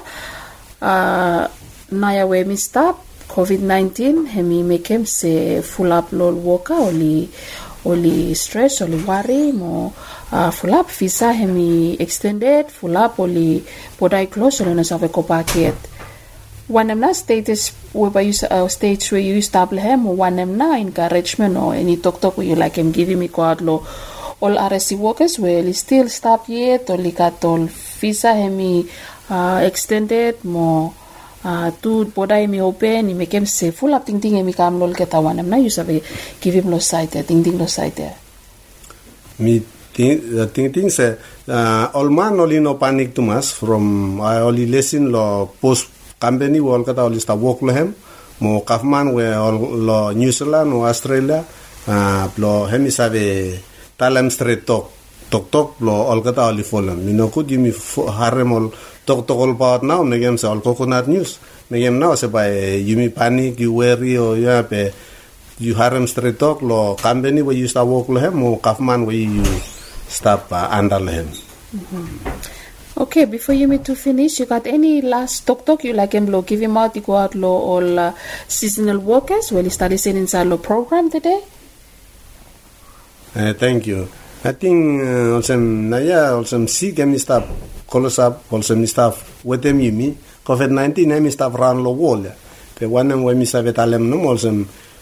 [0.82, 1.50] uh,
[1.92, 7.30] Naya we mi stop COVID-19 hemi make him say full up lol worker only
[7.84, 9.94] only stress only worry mo
[10.32, 13.64] full up visa hemi extended full up only
[14.00, 15.76] podai close only na sa ko paket.
[16.68, 21.58] One na status where you uh, states where you stable him or one na encouragement
[21.58, 23.86] or any talk talk you like him giving me quad lo
[24.42, 26.98] all RSC workers will still stop yet or
[27.44, 27.68] all
[28.02, 28.90] visa hemi
[29.30, 30.94] uh, extended mo
[31.46, 34.94] uh, tu podai mi open ni mekem se full up ting ting mi kam lol
[34.94, 36.02] ke tawan na you sabe
[36.42, 38.10] give him lo site ting ting lo site
[39.40, 41.16] me think uh, think think say
[41.48, 45.88] uh, all man only no panic too much from I only listen lo post
[46.20, 47.96] company wall kata only sta work lo hem.
[48.44, 51.40] Mo kafman we all lo New Zealand o Australia
[51.88, 53.56] uh, lo hem isabe
[53.96, 54.92] talem straight talk
[55.32, 56.94] tok tok lo all kata only follow.
[57.00, 57.72] Mi no could mi
[58.20, 58.68] harem all
[59.08, 60.04] tok tok all about now?
[60.04, 61.40] Negem sa all coconut news.
[61.72, 62.52] Negem now se by
[62.84, 64.92] yumi panic you worry or you have a
[65.56, 68.36] you harem straight talk lo company where you start work lo hem.
[68.36, 69.40] Mo kafman where you
[70.08, 71.28] stop uh, under hem
[72.96, 76.32] Okay, before you meet to finish, you got any last talk talk you like him
[76.32, 78.14] lo give him out to go out lo all uh,
[78.48, 81.44] seasonal workers you study in inside lo program today?
[83.36, 84.08] Uh, thank you.
[84.46, 87.44] I think uh, also naya also si kami staff
[87.84, 90.16] kolosap also mi staff wetem yumi
[90.48, 92.24] COVID 19 mi staff ran lo wall.
[92.80, 94.56] Pe wana mo mi sabe talem no mo also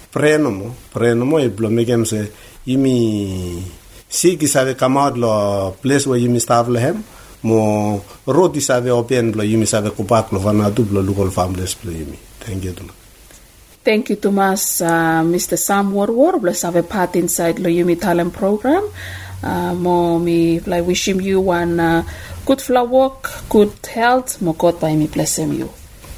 [0.10, 2.26] preno mo preno mo e me kem se
[2.66, 3.83] yumi
[4.14, 5.32] si ki sabe come out lo
[5.82, 7.04] place where yumi staff lo hem
[7.50, 7.58] mo
[8.38, 8.62] roti
[9.00, 12.18] open blo yumi sabe kupak lo vana du blo local families blo yumi.
[12.44, 12.76] Thank you.
[13.84, 14.82] Thank you, Thomas.
[14.82, 15.58] Uh, Mr.
[15.58, 18.90] Sam Warwar, bless have a part inside Loyumi Talem Program.
[19.42, 22.04] Uh, mo me like wish you one uh,
[22.46, 24.42] good flower work, good health.
[24.42, 25.68] Mo God by me bless him you.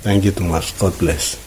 [0.01, 0.77] Thank you much.
[0.77, 1.44] God bless.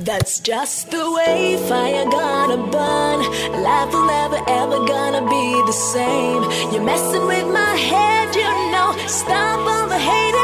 [0.00, 3.20] That's just the way fire gonna burn.
[3.62, 6.42] Life will never ever gonna be the same.
[6.72, 8.96] You're messing with my head, you know.
[9.06, 10.39] Stop all the hating,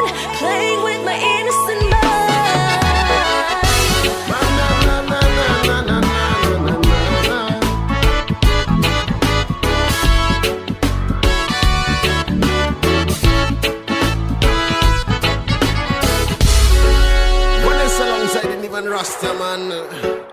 [19.59, 20.24] man.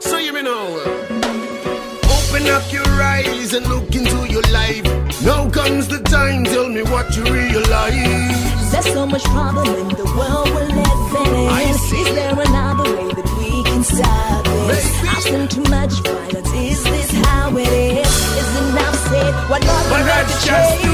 [0.00, 0.66] So you me know.
[2.16, 4.84] Open up your eyes and look into your life.
[5.22, 8.70] Now comes the time, tell me what you realize.
[8.70, 11.48] There's so much problem in the world we're living in.
[11.48, 12.00] I see.
[12.02, 14.86] Is there another way that we can stop this?
[15.04, 16.52] I've seen too much violence.
[16.52, 18.06] Is this how it is?
[18.40, 19.34] Is enough said?
[19.50, 20.87] What more But that's just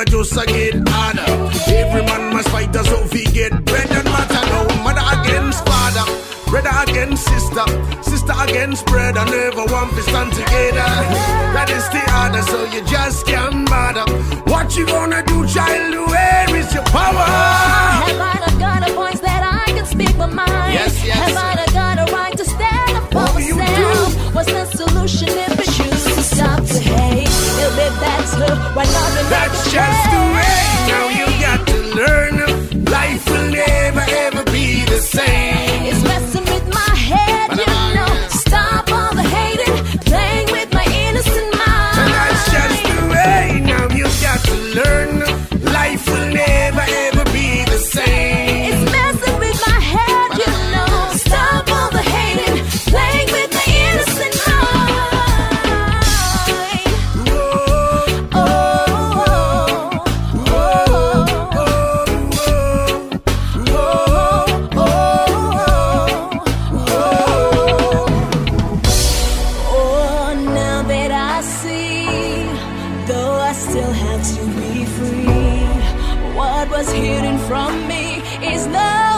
[0.00, 1.28] I just a get harder.
[1.68, 4.40] Every man must fight us, so we get bread and butter.
[4.48, 6.08] No mother against father,
[6.48, 7.66] brother against sister,
[8.00, 9.26] sister against brother.
[9.26, 10.88] Never one to stand together.
[11.52, 14.10] That is the order, so you just can't bother.
[14.50, 15.92] What you gonna do, child?
[16.08, 17.28] Where is your power?
[18.08, 20.72] Have I got a voice that I can speak my mind?
[20.72, 21.59] Yes, yes.
[28.00, 28.54] Be better.
[28.74, 30.19] Why not That's just
[74.22, 75.64] to be free,
[76.36, 79.09] what was hidden from me is no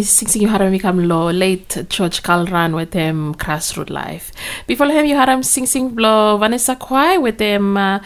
[0.00, 4.32] Emi sing you haram become lo late church George Kalran with them Grassroot Life.
[4.66, 8.00] Before him you haram sing sing blow Vanessa Quai with them uh,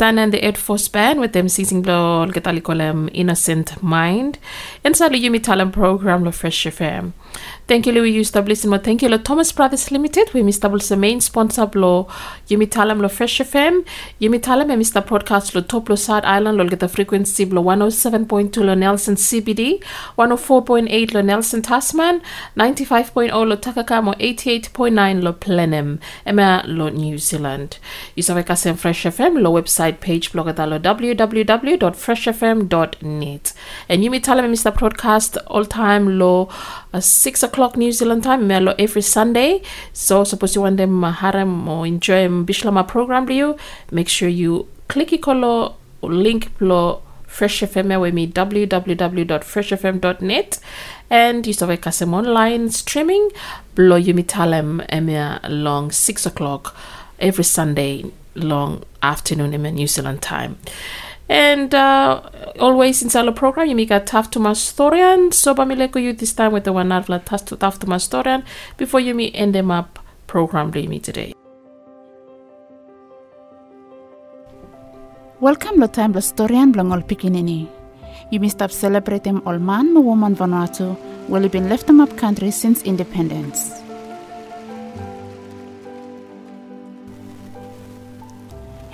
[0.00, 4.38] and the Air Force Band with them sing sing blow Getali kolem Innocent Mind.
[4.82, 7.12] And sadly you talent program lo Fresh FM.
[7.68, 10.70] Thank you listen mo thank you Thomas Brothers Limited we Mr.
[10.88, 12.08] the main sponsor blo
[12.48, 13.84] Yumi Talem lo Fresh FM.
[14.18, 15.04] Yumi Talem and Mr.
[15.04, 19.82] Podcast lo top lo South Island lo get the frequency blo 107.2 lo Nelson CBD,
[20.16, 22.22] 104.8 lo Nelson Tasman,
[22.56, 27.76] 95.0 lo Takakam 88.9 lo Blenheim, Emma lo New Zealand.
[28.16, 33.52] Isaweka sem Fresh FM lo website page blog at lo www.freshfm.net.
[33.90, 34.72] And Yumi Talem and Mr.
[34.72, 36.48] Podcast all time lo
[36.92, 39.60] 6 o'clock New Zealand time melo every Sunday.
[39.92, 43.56] So suppose you want them uh, haram or enjoy Bislama program you,
[43.90, 50.58] make sure you click ikolo link below Fresh FM with me www.freshfm.net
[51.10, 53.28] and you saw kasem online streaming
[53.74, 56.74] blo yumi talem emia long six o'clock
[57.20, 58.02] every Sunday
[58.34, 60.56] long afternoon in New Zealand time.
[61.28, 62.22] And uh,
[62.58, 65.32] always in Salo program, you make a tough to Mastorian.
[65.34, 68.44] So, Bamileko, you this time with the one Arvla tough to Mastorian
[68.78, 71.34] before you me end them up program me today.
[75.40, 77.68] Welcome lo time lo storian blong ol pikinini.
[78.30, 80.96] You must stop celebrating all man woman Vanuatu
[81.28, 83.77] will have been left them up country since independence.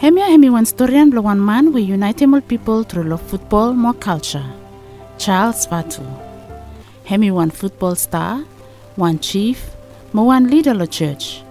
[0.04, 3.94] Hemia hemi one storian lo one man we unite all people through lo football more
[3.94, 4.44] culture.
[5.16, 6.04] Charles Vatu.
[7.06, 8.44] Hemi one football star,
[8.96, 9.70] one chief,
[10.12, 11.42] mo one leader lo church.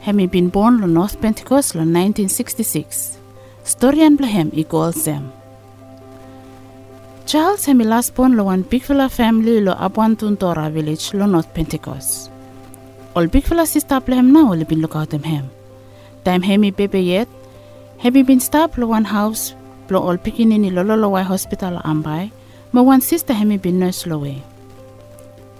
[0.00, 3.18] Hemi been born lo North Pentecost lo 1966.
[3.62, 5.30] Storian blehem equals them.
[7.26, 12.30] Charles hemi last born lo one big fella family lo Abuantuntora village lo North Pentecost.
[13.14, 15.50] All big fella sister blehem now will been look out them hem.
[16.24, 17.28] Time hemi baby yet,
[17.98, 19.54] hemi been stop lo one house
[19.90, 22.30] lo all pikinini lo Lolowai hospital Ambae,
[22.72, 24.24] mo one sister hemi been nurse lo.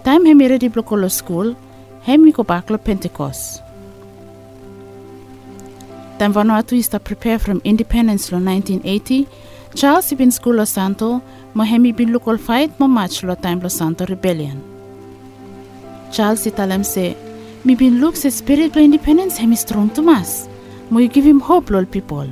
[0.04, 1.56] Time hemi ready block lo school,
[2.02, 3.62] hemi go back lo Pentecost.
[6.18, 9.26] Then Vanuatu is to prepare from independence lo 1980,
[9.74, 11.22] Charles ibin school lo Santo,
[11.54, 14.62] mo hemi bin fight mo match lo time lo Santo rebellion.
[16.12, 17.16] Charles italem say,
[17.64, 20.47] mi bin look se spirit lo independence hemi strong to mas.
[20.90, 22.28] You give him hope lo people.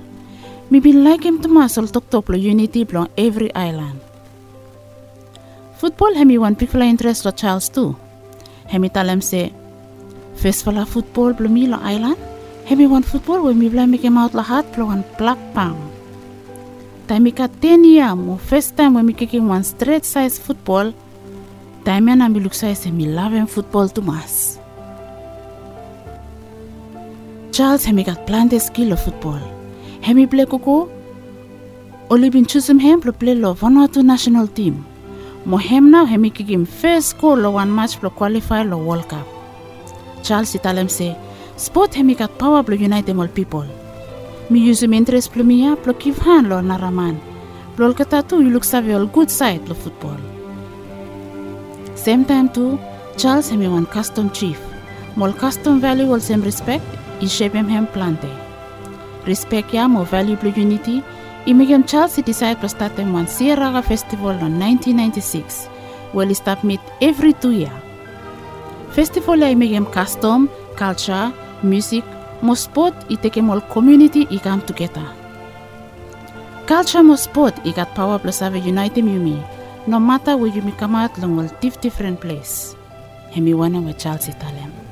[0.70, 4.00] Mi bin like him to mas ol tok tok lo unity lo every island.
[5.78, 7.96] Football hemi one people interest lo Charles too.
[8.66, 9.52] Hemi talem say,
[10.34, 12.18] first fala football lo mi lo island,
[12.66, 15.78] Hemi wan football we mi blame came out lahat plo wan black pang.
[17.06, 20.90] Time ka 10 year mo first time when mi kicking one straight size football.
[21.86, 24.58] Time na mi look size mi love football to mas.
[27.56, 29.40] Charles hemi got planted skill of football.
[30.02, 30.90] Hemi play koko.
[32.10, 34.84] Oli bin choose him to play lo Vanuatu national team.
[35.46, 39.26] Mo hem now hemi kicking first goal lo one match to qualify lo World Cup.
[40.22, 41.16] Charles italem say
[41.56, 43.64] Sport hemi kat power blo unite them all people.
[44.50, 47.18] Mi use mi interest plo mia plo give hand lo naraman.
[47.74, 50.20] Plo kata tu you look save all good side lo football.
[51.94, 52.78] Same time too,
[53.16, 54.60] Charles hemi one custom chief.
[55.16, 56.84] Mol custom value all same respect,
[57.20, 58.28] i shape him hem plante.
[59.26, 61.02] Respect ya mo value unity,
[61.46, 65.68] i megem Charles i decide to start them one Sierra festival in 1996.
[66.12, 67.72] Well, it start meet every two year.
[68.90, 72.04] Festival i megem custom, culture, music,
[72.42, 75.06] mo sport i take all community i come together.
[76.66, 79.42] Culture mo sport i got power plus have unite me.
[79.86, 82.74] No matter where you me come out long diff different place.
[83.30, 84.85] Hemi wana with Charles Italian.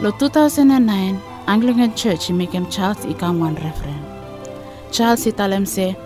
[0.00, 4.04] Lo 2009, Anglican Church him Charles i come one referent.
[4.92, 5.96] Charles Italian say,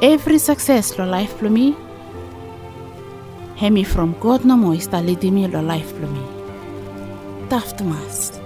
[0.00, 1.76] every success lo life for me,
[3.58, 6.22] Hemi from God no more is leading me lo life for me.
[7.50, 8.40] To mask.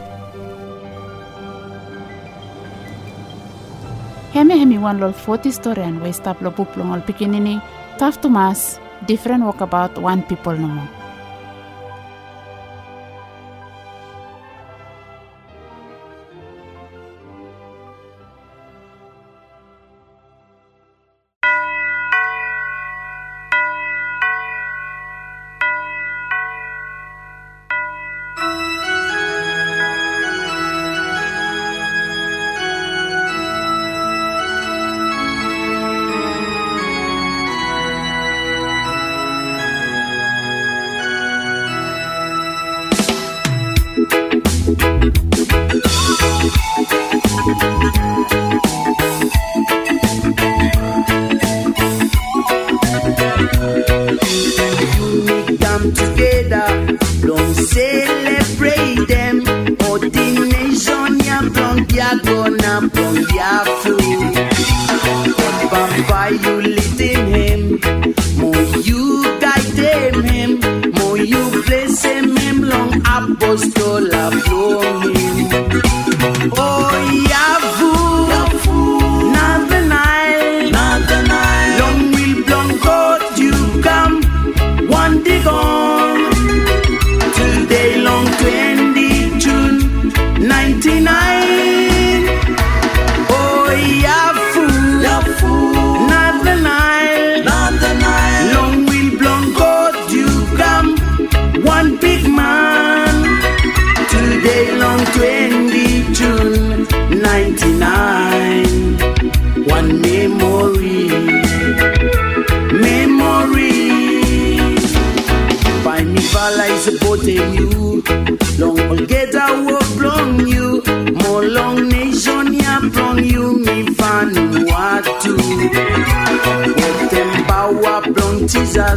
[4.32, 7.60] Hemi hemi wan lol 40 story and we stop lo buplong ol pikinini.
[7.98, 11.01] To mas, different walk about one people no more.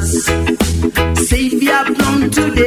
[0.02, 2.65] Savior blown today.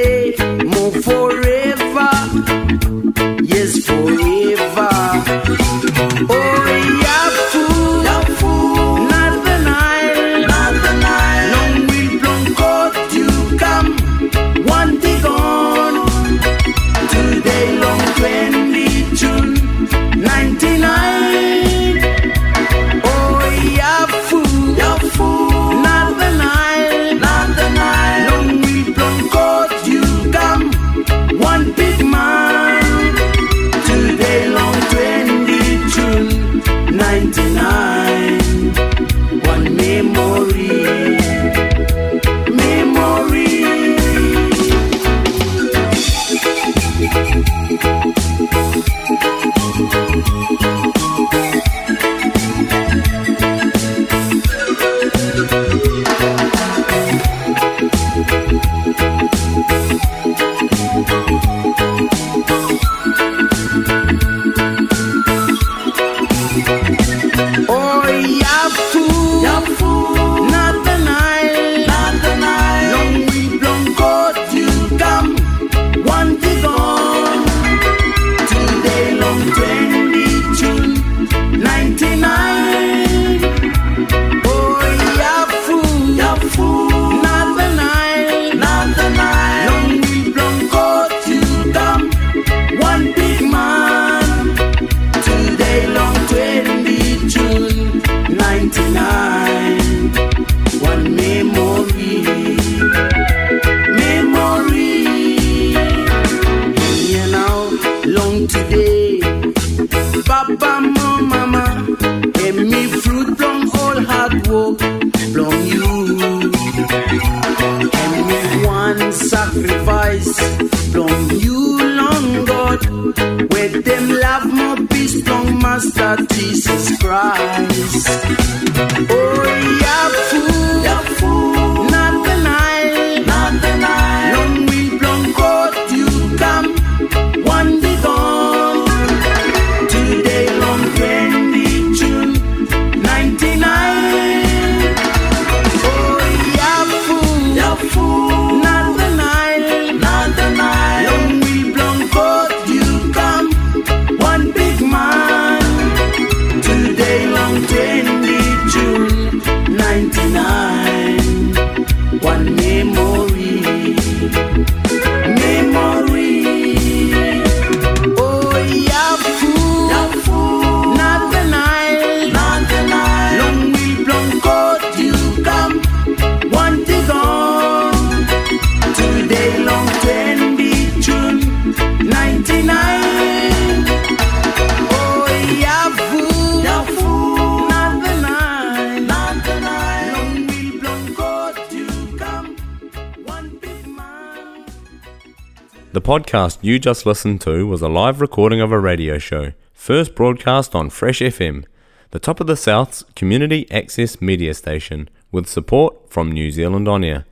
[196.09, 200.74] podcast you just listened to was a live recording of a radio show, first broadcast
[200.74, 201.66] on Fresh FM,
[202.12, 207.04] the top of the South's community access media station, with support from New Zealand On
[207.04, 207.26] Air.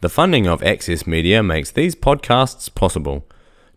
[0.00, 3.24] The funding of Access Media makes these podcasts possible.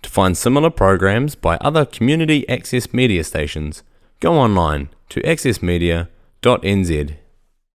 [0.02, 3.84] To find similar programs by other community access media stations,
[4.22, 7.16] go online to accessmedia.nz.